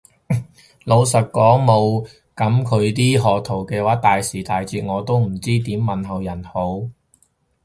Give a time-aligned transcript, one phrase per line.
[0.83, 2.03] 老實講冇
[2.35, 6.89] 噉佢啲賀圖嘅話，大時大節我都唔知點問候人好